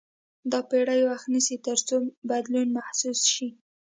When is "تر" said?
1.65-1.77